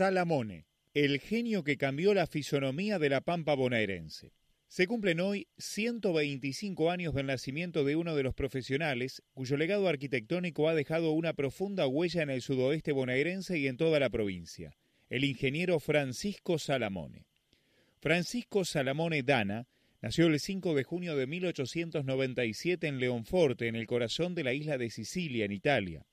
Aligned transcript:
Salamone, 0.00 0.64
el 0.94 1.20
genio 1.20 1.62
que 1.62 1.76
cambió 1.76 2.14
la 2.14 2.26
fisonomía 2.26 2.98
de 2.98 3.10
la 3.10 3.20
pampa 3.20 3.52
bonaerense. 3.52 4.32
Se 4.66 4.86
cumplen 4.86 5.20
hoy 5.20 5.46
125 5.58 6.90
años 6.90 7.12
del 7.12 7.26
nacimiento 7.26 7.84
de 7.84 7.96
uno 7.96 8.16
de 8.16 8.22
los 8.22 8.32
profesionales 8.32 9.22
cuyo 9.34 9.58
legado 9.58 9.88
arquitectónico 9.88 10.70
ha 10.70 10.74
dejado 10.74 11.10
una 11.10 11.34
profunda 11.34 11.86
huella 11.86 12.22
en 12.22 12.30
el 12.30 12.40
sudoeste 12.40 12.92
bonaerense 12.92 13.58
y 13.58 13.66
en 13.66 13.76
toda 13.76 14.00
la 14.00 14.08
provincia, 14.08 14.74
el 15.10 15.22
ingeniero 15.22 15.78
Francisco 15.80 16.58
Salamone. 16.58 17.26
Francisco 17.98 18.64
Salamone 18.64 19.22
Dana 19.22 19.68
nació 20.00 20.28
el 20.28 20.40
5 20.40 20.74
de 20.76 20.82
junio 20.82 21.14
de 21.14 21.26
1897 21.26 22.86
en 22.86 23.00
Leonforte, 23.00 23.68
en 23.68 23.76
el 23.76 23.86
corazón 23.86 24.34
de 24.34 24.44
la 24.44 24.54
isla 24.54 24.78
de 24.78 24.88
Sicilia, 24.88 25.44
en 25.44 25.52
Italia. 25.52 26.06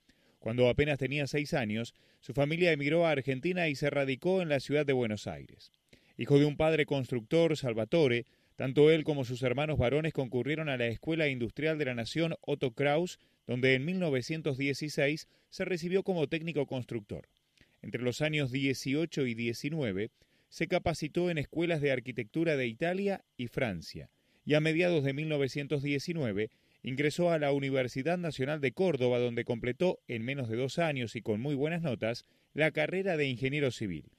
Cuando 0.48 0.70
apenas 0.70 0.98
tenía 0.98 1.28
seis 1.28 1.54
años, 1.54 1.94
su 2.22 2.34
familia 2.34 2.72
emigró 2.72 3.06
a 3.06 3.12
Argentina 3.12 3.68
y 3.68 3.76
se 3.76 3.90
radicó 3.90 4.42
en 4.42 4.48
la 4.48 4.62
ciudad 4.62 4.86
de 4.86 4.94
Buenos 4.94 5.28
Aires. 5.28 5.74
Hijo 6.18 6.40
de 6.40 6.46
un 6.46 6.56
padre 6.56 6.86
constructor, 6.86 7.58
Salvatore, 7.58 8.26
tanto 8.56 8.90
él 8.90 9.04
como 9.04 9.26
sus 9.26 9.44
hermanos 9.44 9.78
varones 9.78 10.14
concurrieron 10.14 10.70
a 10.70 10.78
la 10.78 10.88
Escuela 10.88 11.28
Industrial 11.28 11.78
de 11.78 11.84
la 11.84 11.96
Nación 11.96 12.36
Otto 12.40 12.72
Kraus, 12.72 13.20
donde 13.46 13.74
en 13.74 13.84
1916 13.84 15.28
se 15.50 15.66
recibió 15.66 16.04
como 16.04 16.28
técnico 16.28 16.66
constructor. 16.66 17.28
Entre 17.82 18.02
los 18.02 18.22
años 18.22 18.50
18 18.50 19.28
y 19.28 19.34
19 19.34 20.12
se 20.48 20.68
capacitó 20.70 21.30
en 21.30 21.40
escuelas 21.40 21.82
de 21.82 21.92
arquitectura 21.92 22.56
de 22.56 22.68
Italia 22.68 23.22
y 23.36 23.48
Francia, 23.48 24.10
y 24.46 24.54
a 24.54 24.62
mediados 24.62 25.04
de 25.04 25.12
1919 25.12 26.50
Ingresó 26.88 27.32
a 27.32 27.38
la 27.38 27.52
Universidad 27.52 28.18
Nacional 28.18 28.62
de 28.62 28.72
Córdoba, 28.72 29.20
donde 29.20 29.44
completó, 29.44 30.00
en 30.08 30.24
menos 30.24 30.48
de 30.48 30.56
dos 30.56 30.80
años 30.80 31.18
y 31.18 31.22
con 31.22 31.42
muy 31.42 31.54
buenas 31.54 31.82
notas, 31.82 32.24
la 32.54 32.72
carrera 32.72 33.18
de 33.18 33.28
ingeniero 33.28 33.72
civil. 33.72 34.14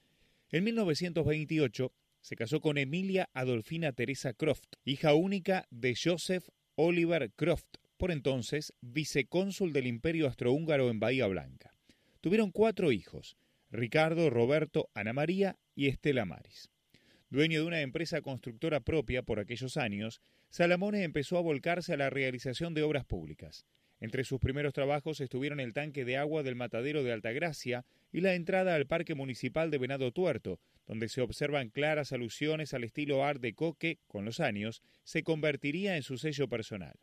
En 0.51 0.65
1928 0.65 1.95
se 2.20 2.37
casó 2.37 2.61
con 2.61 2.77
Emilia 2.77 3.31
Adolfina 3.33 3.93
Teresa 3.93 4.34
Croft, 4.34 4.67
hija 4.84 5.15
única 5.15 5.67
de 5.70 5.97
Joseph 5.97 6.47
Oliver 6.75 7.33
Croft, 7.34 7.78
por 7.97 8.11
entonces 8.11 8.75
vicecónsul 8.83 9.73
del 9.73 9.87
Imperio 9.87 10.27
Astrohúngaro 10.27 10.91
en 10.91 11.00
Bahía 11.00 11.27
Blanca. 11.27 11.73
Tuvieron 12.21 12.50
cuatro 12.50 12.93
hijos, 12.93 13.39
Ricardo, 13.71 14.28
Roberto, 14.28 14.91
Ana 14.93 15.15
María 15.15 15.56
y 15.75 15.87
Estela 15.87 16.27
Maris. 16.27 16.69
Dueño 17.31 17.61
de 17.61 17.67
una 17.67 17.83
empresa 17.83 18.23
constructora 18.23 18.81
propia 18.81 19.23
por 19.23 19.39
aquellos 19.39 19.77
años, 19.77 20.23
Salamone 20.48 21.03
empezó 21.03 21.37
a 21.37 21.43
volcarse 21.43 21.93
a 21.93 21.98
la 21.98 22.09
realización 22.09 22.73
de 22.73 22.83
obras 22.83 23.05
públicas. 23.05 23.67
Entre 24.01 24.25
sus 24.25 24.41
primeros 24.41 24.73
trabajos 24.73 25.21
estuvieron 25.21 25.61
el 25.61 25.75
tanque 25.75 26.06
de 26.06 26.17
agua 26.17 26.43
del 26.43 26.55
matadero 26.55 27.03
de 27.03 27.12
Altagracia 27.12 27.84
y 28.12 28.23
la 28.23 28.34
entrada 28.34 28.75
al 28.75 28.87
Parque 28.87 29.15
Municipal 29.15 29.71
de 29.71 29.77
Venado 29.77 30.11
Tuerto, 30.11 30.59
donde 30.87 31.11
se 31.11 31.21
observan 31.21 31.69
claras 31.69 32.12
alusiones 32.12 32.73
al 32.73 32.84
estilo 32.84 33.23
Art 33.23 33.43
Deco 33.43 33.75
que, 33.75 33.99
con 34.06 34.25
los 34.25 34.41
años, 34.41 34.83
se 35.05 35.23
convertiría 35.23 35.97
en 35.97 36.03
su 36.03 36.17
sello 36.17 36.49
personal. 36.49 36.97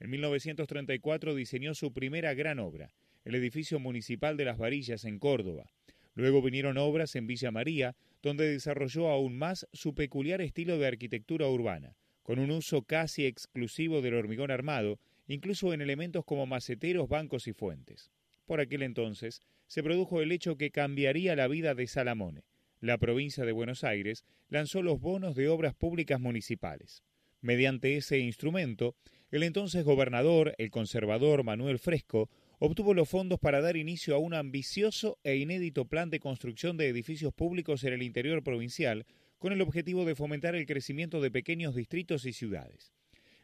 En 0.00 0.10
1934 0.10 1.36
diseñó 1.36 1.74
su 1.74 1.92
primera 1.92 2.34
gran 2.34 2.58
obra, 2.58 2.92
el 3.24 3.36
edificio 3.36 3.78
municipal 3.78 4.36
de 4.36 4.46
las 4.46 4.58
Varillas 4.58 5.04
en 5.04 5.20
Córdoba. 5.20 5.70
Luego 6.14 6.42
vinieron 6.42 6.76
obras 6.78 7.16
en 7.16 7.26
Villa 7.26 7.50
María, 7.50 7.96
donde 8.22 8.48
desarrolló 8.48 9.08
aún 9.08 9.36
más 9.36 9.66
su 9.72 9.94
peculiar 9.94 10.40
estilo 10.40 10.78
de 10.78 10.86
arquitectura 10.86 11.48
urbana, 11.48 11.96
con 12.22 12.38
un 12.38 12.50
uso 12.50 12.82
casi 12.82 13.26
exclusivo 13.26 14.02
del 14.02 14.14
hormigón 14.14 14.50
armado, 14.50 14.98
incluso 15.26 15.72
en 15.72 15.80
elementos 15.80 16.24
como 16.24 16.46
maceteros, 16.46 17.08
bancos 17.08 17.46
y 17.46 17.52
fuentes. 17.52 18.10
Por 18.46 18.60
aquel 18.60 18.82
entonces 18.82 19.40
se 19.66 19.82
produjo 19.82 20.20
el 20.20 20.32
hecho 20.32 20.56
que 20.56 20.70
cambiaría 20.70 21.34
la 21.34 21.48
vida 21.48 21.74
de 21.74 21.86
Salamone. 21.86 22.42
La 22.80 22.98
provincia 22.98 23.44
de 23.44 23.52
Buenos 23.52 23.84
Aires 23.84 24.24
lanzó 24.48 24.82
los 24.82 25.00
bonos 25.00 25.34
de 25.34 25.48
obras 25.48 25.74
públicas 25.74 26.20
municipales. 26.20 27.02
Mediante 27.40 27.96
ese 27.96 28.18
instrumento, 28.18 28.96
el 29.30 29.44
entonces 29.44 29.84
gobernador, 29.84 30.54
el 30.58 30.70
conservador 30.70 31.42
Manuel 31.42 31.78
Fresco, 31.78 32.28
obtuvo 32.64 32.94
los 32.94 33.08
fondos 33.08 33.40
para 33.40 33.60
dar 33.60 33.76
inicio 33.76 34.14
a 34.14 34.18
un 34.18 34.34
ambicioso 34.34 35.18
e 35.24 35.34
inédito 35.34 35.86
plan 35.86 36.10
de 36.10 36.20
construcción 36.20 36.76
de 36.76 36.86
edificios 36.86 37.34
públicos 37.34 37.82
en 37.82 37.92
el 37.92 38.04
interior 38.04 38.44
provincial, 38.44 39.04
con 39.40 39.52
el 39.52 39.60
objetivo 39.60 40.04
de 40.04 40.14
fomentar 40.14 40.54
el 40.54 40.64
crecimiento 40.64 41.20
de 41.20 41.32
pequeños 41.32 41.74
distritos 41.74 42.24
y 42.24 42.32
ciudades. 42.32 42.92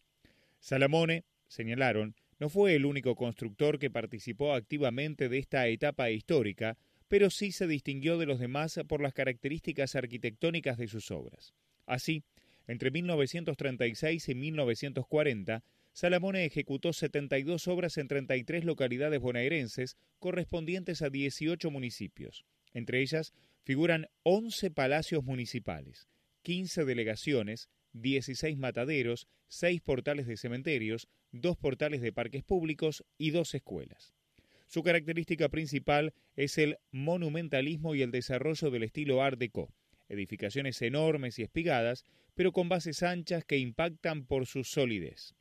Salamone, 0.59 1.25
señalaron, 1.47 2.15
no 2.39 2.47
fue 2.49 2.75
el 2.75 2.85
único 2.85 3.15
constructor 3.15 3.79
que 3.79 3.91
participó 3.91 4.53
activamente 4.53 5.27
de 5.27 5.39
esta 5.39 5.67
etapa 5.67 6.09
histórica, 6.09 6.77
pero 7.09 7.29
sí 7.29 7.51
se 7.51 7.67
distinguió 7.67 8.17
de 8.17 8.25
los 8.25 8.39
demás 8.39 8.79
por 8.87 9.01
las 9.01 9.13
características 9.13 9.97
arquitectónicas 9.97 10.77
de 10.77 10.87
sus 10.87 11.11
obras. 11.11 11.53
Así, 11.85 12.23
entre 12.67 12.91
1936 12.91 14.29
y 14.29 14.35
1940, 14.35 15.65
Salamone 15.93 16.45
ejecutó 16.45 16.93
72 16.93 17.67
obras 17.67 17.97
en 17.97 18.07
33 18.07 18.63
localidades 18.63 19.19
bonaerenses 19.19 19.97
correspondientes 20.19 21.01
a 21.01 21.09
18 21.09 21.69
municipios. 21.69 22.45
Entre 22.73 23.01
ellas 23.01 23.33
figuran 23.63 24.07
11 24.23 24.71
palacios 24.71 25.23
municipales, 25.23 26.07
15 26.43 26.85
delegaciones, 26.85 27.69
16 27.93 28.57
mataderos, 28.57 29.27
6 29.49 29.81
portales 29.81 30.27
de 30.27 30.37
cementerios, 30.37 31.09
2 31.33 31.57
portales 31.57 32.01
de 32.01 32.13
parques 32.13 32.43
públicos 32.43 33.03
y 33.17 33.31
2 33.31 33.55
escuelas. 33.55 34.13
Su 34.67 34.83
característica 34.83 35.49
principal 35.49 36.13
es 36.37 36.57
el 36.57 36.77
monumentalismo 36.91 37.93
y 37.93 38.01
el 38.01 38.11
desarrollo 38.11 38.71
del 38.71 38.83
estilo 38.83 39.21
Art 39.21 39.37
Deco, 39.37 39.73
edificaciones 40.07 40.81
enormes 40.81 41.37
y 41.39 41.43
espigadas, 41.43 42.05
pero 42.33 42.53
con 42.53 42.69
bases 42.69 43.03
anchas 43.03 43.43
que 43.43 43.57
impactan 43.57 44.25
por 44.25 44.47
su 44.47 44.63
solidez. 44.63 45.35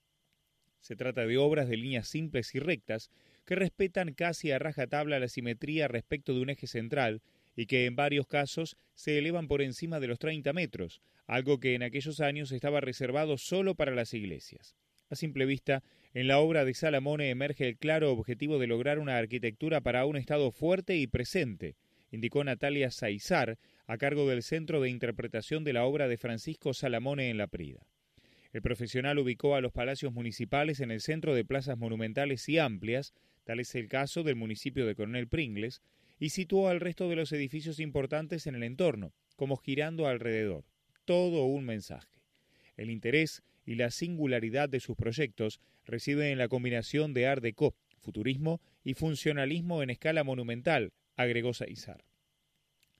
Se 0.80 0.96
trata 0.96 1.26
de 1.26 1.38
obras 1.38 1.68
de 1.68 1.76
líneas 1.76 2.08
simples 2.08 2.54
y 2.54 2.58
rectas 2.58 3.10
que 3.44 3.54
respetan 3.54 4.14
casi 4.14 4.50
a 4.50 4.58
rajatabla 4.58 5.18
la 5.18 5.28
simetría 5.28 5.88
respecto 5.88 6.34
de 6.34 6.40
un 6.40 6.50
eje 6.50 6.66
central 6.66 7.22
y 7.56 7.66
que 7.66 7.86
en 7.86 7.96
varios 7.96 8.26
casos 8.26 8.76
se 8.94 9.18
elevan 9.18 9.48
por 9.48 9.62
encima 9.62 10.00
de 10.00 10.06
los 10.06 10.18
30 10.18 10.52
metros, 10.52 11.02
algo 11.26 11.60
que 11.60 11.74
en 11.74 11.82
aquellos 11.82 12.20
años 12.20 12.52
estaba 12.52 12.80
reservado 12.80 13.38
solo 13.38 13.74
para 13.74 13.94
las 13.94 14.14
iglesias. 14.14 14.76
A 15.10 15.16
simple 15.16 15.44
vista, 15.44 15.82
en 16.14 16.28
la 16.28 16.38
obra 16.38 16.64
de 16.64 16.72
Salamone 16.72 17.30
emerge 17.30 17.66
el 17.66 17.76
claro 17.76 18.12
objetivo 18.12 18.58
de 18.58 18.68
lograr 18.68 18.98
una 18.98 19.18
arquitectura 19.18 19.80
para 19.80 20.06
un 20.06 20.16
Estado 20.16 20.52
fuerte 20.52 20.96
y 20.96 21.06
presente, 21.08 21.76
indicó 22.12 22.44
Natalia 22.44 22.90
Saizar, 22.90 23.58
a 23.86 23.98
cargo 23.98 24.28
del 24.28 24.44
Centro 24.44 24.80
de 24.80 24.88
Interpretación 24.88 25.64
de 25.64 25.72
la 25.72 25.84
obra 25.84 26.06
de 26.06 26.16
Francisco 26.16 26.72
Salamone 26.74 27.28
en 27.28 27.38
la 27.38 27.48
Prida. 27.48 27.86
El 28.52 28.62
profesional 28.62 29.18
ubicó 29.18 29.54
a 29.54 29.60
los 29.60 29.72
palacios 29.72 30.12
municipales 30.12 30.80
en 30.80 30.90
el 30.90 31.00
centro 31.00 31.34
de 31.34 31.44
plazas 31.44 31.78
monumentales 31.78 32.48
y 32.48 32.58
amplias, 32.58 33.14
tal 33.44 33.60
es 33.60 33.74
el 33.74 33.88
caso 33.88 34.22
del 34.22 34.36
municipio 34.36 34.86
de 34.86 34.94
Coronel 34.94 35.28
Pringles, 35.28 35.82
y 36.18 36.30
situó 36.30 36.68
al 36.68 36.80
resto 36.80 37.08
de 37.08 37.16
los 37.16 37.32
edificios 37.32 37.78
importantes 37.78 38.46
en 38.46 38.54
el 38.54 38.64
entorno, 38.64 39.12
como 39.36 39.56
girando 39.56 40.06
alrededor. 40.06 40.64
Todo 41.04 41.44
un 41.44 41.64
mensaje. 41.64 42.20
El 42.76 42.90
interés 42.90 43.42
y 43.64 43.76
la 43.76 43.90
singularidad 43.90 44.68
de 44.68 44.80
sus 44.80 44.96
proyectos 44.96 45.60
residen 45.84 46.26
en 46.26 46.38
la 46.38 46.48
combinación 46.48 47.14
de 47.14 47.26
Art 47.26 47.42
Deco, 47.42 47.74
futurismo 47.98 48.60
y 48.82 48.94
funcionalismo 48.94 49.82
en 49.82 49.90
escala 49.90 50.24
monumental, 50.24 50.92
agregó 51.16 51.54
Saizar. 51.54 52.04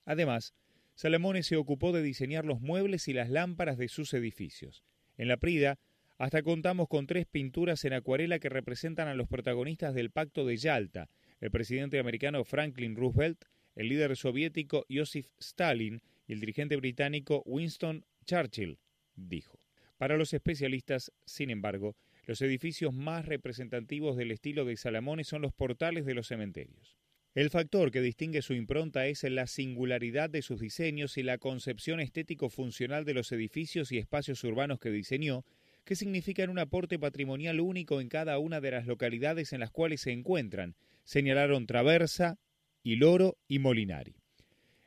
Además, 0.05 0.55
Salamone 0.95 1.43
se 1.43 1.57
ocupó 1.57 1.93
de 1.93 2.03
diseñar 2.03 2.45
los 2.45 2.61
muebles 2.61 3.09
y 3.09 3.13
las 3.13 3.31
lámparas 3.31 3.79
de 3.79 3.89
sus 3.89 4.13
edificios, 4.15 4.85
en 5.21 5.29
la 5.29 5.37
Prida, 5.37 5.79
hasta 6.17 6.43
contamos 6.43 6.89
con 6.89 7.07
tres 7.07 7.27
pinturas 7.27 7.85
en 7.85 7.93
acuarela 7.93 8.39
que 8.39 8.49
representan 8.49 9.07
a 9.07 9.15
los 9.15 9.29
protagonistas 9.29 9.95
del 9.95 10.11
Pacto 10.11 10.47
de 10.47 10.57
Yalta, 10.57 11.11
el 11.41 11.51
presidente 11.51 11.99
americano 11.99 12.43
Franklin 12.43 12.97
Roosevelt, 12.97 13.45
el 13.75 13.91
líder 13.91 14.17
soviético 14.17 14.87
Joseph 14.91 15.27
Stalin 15.39 16.01
y 16.27 16.33
el 16.33 16.41
dirigente 16.41 16.77
británico 16.77 17.43
Winston 17.45 18.07
Churchill, 18.25 18.79
dijo. 19.15 19.61
Para 19.99 20.17
los 20.17 20.33
especialistas, 20.33 21.13
sin 21.27 21.51
embargo, 21.51 21.97
los 22.25 22.41
edificios 22.41 22.95
más 22.95 23.27
representativos 23.27 24.17
del 24.17 24.31
estilo 24.31 24.65
de 24.65 24.79
Salamone 24.79 25.25
son 25.25 25.43
los 25.43 25.53
portales 25.53 26.07
de 26.07 26.15
los 26.15 26.29
cementerios. 26.29 27.00
El 27.33 27.49
factor 27.49 27.93
que 27.93 28.01
distingue 28.01 28.43
su 28.43 28.55
impronta 28.55 29.07
es 29.07 29.23
la 29.23 29.47
singularidad 29.47 30.29
de 30.29 30.43
sus 30.43 30.59
diseños 30.59 31.17
y 31.17 31.23
la 31.23 31.39
concepción 31.39 32.01
estético-funcional 32.01 33.05
de 33.05 33.15
los 33.15 33.31
edificios 33.31 33.93
y 33.93 33.99
espacios 33.99 34.43
urbanos 34.43 34.81
que 34.81 34.91
diseñó, 34.91 35.45
que 35.85 35.95
significan 35.95 36.51
un 36.51 36.59
aporte 36.59 36.99
patrimonial 36.99 37.61
único 37.61 38.01
en 38.01 38.09
cada 38.09 38.37
una 38.39 38.61
de 38.61 38.73
las 38.73 38.89
localidades 38.89 39.53
en 39.53 39.61
las 39.61 39.71
cuales 39.71 40.01
se 40.01 40.11
encuentran, 40.11 40.75
señalaron 41.05 41.69
Traversa, 41.69 42.41
Iloro 42.83 43.39
y 43.47 43.61
Molinari. 43.61 44.17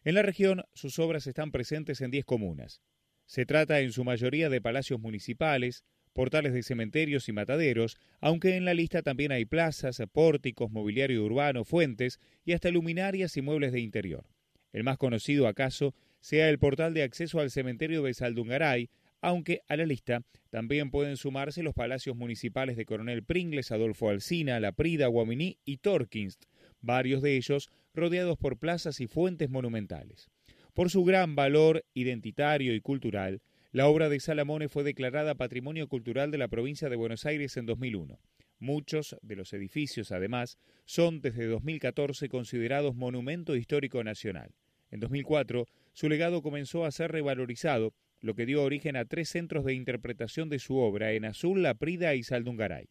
En 0.03 0.15
la 0.15 0.21
región, 0.21 0.65
sus 0.73 0.99
obras 0.99 1.27
están 1.27 1.49
presentes 1.49 2.01
en 2.01 2.11
10 2.11 2.25
comunas. 2.25 2.81
Se 3.25 3.45
trata 3.45 3.79
en 3.79 3.93
su 3.93 4.03
mayoría 4.03 4.49
de 4.49 4.59
palacios 4.59 4.99
municipales, 4.99 5.85
portales 6.13 6.53
de 6.53 6.63
cementerios 6.63 7.27
y 7.27 7.33
mataderos, 7.33 7.97
aunque 8.21 8.55
en 8.55 8.65
la 8.65 8.73
lista 8.73 9.01
también 9.01 9.31
hay 9.31 9.45
plazas, 9.45 10.01
pórticos, 10.11 10.71
mobiliario 10.71 11.23
urbano, 11.23 11.65
fuentes 11.65 12.19
y 12.45 12.53
hasta 12.53 12.69
luminarias 12.69 13.35
y 13.35 13.41
muebles 13.41 13.73
de 13.73 13.81
interior. 13.81 14.25
El 14.71 14.83
más 14.83 14.97
conocido 14.97 15.47
acaso 15.47 15.93
sea 16.21 16.49
el 16.49 16.59
portal 16.59 16.93
de 16.93 17.03
acceso 17.03 17.39
al 17.39 17.51
cementerio 17.51 18.01
de 18.03 18.13
Saldungaray, 18.13 18.89
aunque 19.21 19.61
a 19.67 19.77
la 19.77 19.85
lista 19.85 20.21
también 20.49 20.91
pueden 20.91 21.17
sumarse 21.17 21.63
los 21.63 21.73
palacios 21.73 22.15
municipales 22.15 22.77
de 22.77 22.85
Coronel 22.85 23.23
Pringles, 23.23 23.71
Adolfo 23.71 24.09
Alsina, 24.09 24.59
La 24.59 24.71
Prida, 24.71 25.07
Guaminí 25.07 25.57
y 25.65 25.77
Torkinst, 25.77 26.45
varios 26.81 27.21
de 27.21 27.37
ellos 27.37 27.69
rodeados 27.93 28.37
por 28.37 28.57
plazas 28.57 28.99
y 28.99 29.07
fuentes 29.07 29.49
monumentales. 29.49 30.29
Por 30.73 30.89
su 30.89 31.03
gran 31.03 31.35
valor 31.35 31.85
identitario 31.93 32.73
y 32.73 32.81
cultural, 32.81 33.41
la 33.73 33.87
obra 33.87 34.07
de 34.07 34.19
Salamone 34.19 34.69
fue 34.69 34.83
declarada 34.83 35.33
Patrimonio 35.33 35.87
Cultural 35.87 36.29
de 36.29 36.37
la 36.37 36.47
provincia 36.47 36.89
de 36.89 36.95
Buenos 36.95 37.25
Aires 37.25 37.57
en 37.57 37.65
2001. 37.65 38.19
Muchos 38.59 39.15
de 39.23 39.35
los 39.35 39.51
edificios, 39.51 40.11
además, 40.11 40.59
son 40.85 41.21
desde 41.21 41.47
2014 41.47 42.29
considerados 42.29 42.93
Monumento 42.95 43.55
Histórico 43.55 44.03
Nacional. 44.03 44.53
En 44.91 44.99
2004, 44.99 45.65
su 45.91 46.07
legado 46.07 46.43
comenzó 46.43 46.85
a 46.85 46.91
ser 46.91 47.11
revalorizado, 47.11 47.95
lo 48.21 48.35
que 48.35 48.45
dio 48.45 48.61
origen 48.61 48.95
a 48.95 49.05
tres 49.05 49.29
centros 49.29 49.65
de 49.65 49.73
interpretación 49.73 50.49
de 50.49 50.59
su 50.59 50.77
obra 50.77 51.13
en 51.13 51.25
Azul, 51.25 51.63
La 51.63 51.73
Prida 51.73 52.13
y 52.13 52.21
Saldungaray. 52.21 52.89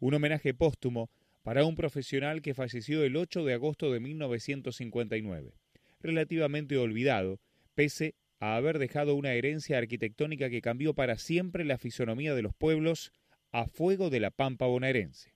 Un 0.00 0.14
homenaje 0.14 0.54
póstumo 0.54 1.08
para 1.44 1.64
un 1.64 1.76
profesional 1.76 2.42
que 2.42 2.52
falleció 2.52 3.04
el 3.04 3.14
8 3.14 3.44
de 3.44 3.54
agosto 3.54 3.92
de 3.92 4.00
1959. 4.00 5.54
Relativamente 6.00 6.76
olvidado, 6.78 7.38
pese 7.76 8.16
a 8.38 8.56
haber 8.56 8.78
dejado 8.78 9.14
una 9.14 9.32
herencia 9.32 9.78
arquitectónica 9.78 10.50
que 10.50 10.62
cambió 10.62 10.94
para 10.94 11.18
siempre 11.18 11.64
la 11.64 11.78
fisonomía 11.78 12.34
de 12.34 12.42
los 12.42 12.54
pueblos 12.54 13.12
a 13.52 13.66
fuego 13.66 14.10
de 14.10 14.20
la 14.20 14.30
pampa 14.30 14.66
bonaerense. 14.66 15.35